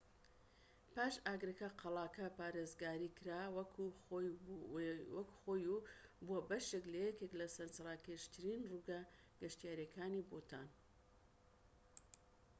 [0.95, 3.85] باش ئاگرەکە قەڵاکە پارێزگاری کرا وەکو
[5.43, 5.83] خۆی و
[6.21, 9.01] بووە بەشێك لە یەکێك لە سەرنجڕاکێشترین ڕووگە
[9.41, 10.67] گەشتیاریەکانی بوتان